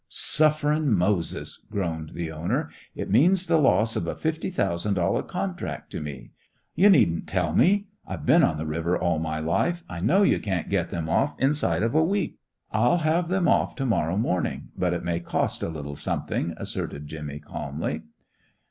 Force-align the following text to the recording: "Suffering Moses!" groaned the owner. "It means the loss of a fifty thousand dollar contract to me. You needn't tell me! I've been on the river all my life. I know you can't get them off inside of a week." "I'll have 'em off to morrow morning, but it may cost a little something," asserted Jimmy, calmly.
"Suffering 0.09 0.91
Moses!" 0.91 1.63
groaned 1.69 2.13
the 2.15 2.31
owner. 2.31 2.71
"It 2.95 3.07
means 3.11 3.45
the 3.45 3.59
loss 3.59 3.95
of 3.95 4.07
a 4.07 4.15
fifty 4.15 4.49
thousand 4.49 4.95
dollar 4.95 5.21
contract 5.21 5.91
to 5.91 6.01
me. 6.01 6.31
You 6.73 6.89
needn't 6.89 7.27
tell 7.27 7.53
me! 7.53 7.85
I've 8.07 8.25
been 8.25 8.43
on 8.43 8.57
the 8.57 8.65
river 8.65 8.97
all 8.97 9.19
my 9.19 9.37
life. 9.37 9.83
I 9.87 9.99
know 9.99 10.23
you 10.23 10.39
can't 10.39 10.69
get 10.71 10.89
them 10.89 11.07
off 11.07 11.39
inside 11.39 11.83
of 11.83 11.93
a 11.93 12.03
week." 12.03 12.39
"I'll 12.71 12.97
have 12.97 13.31
'em 13.31 13.47
off 13.47 13.75
to 13.75 13.85
morrow 13.85 14.17
morning, 14.17 14.69
but 14.75 14.91
it 14.95 15.03
may 15.03 15.19
cost 15.19 15.61
a 15.61 15.69
little 15.69 15.95
something," 15.95 16.55
asserted 16.57 17.05
Jimmy, 17.05 17.37
calmly. 17.37 18.01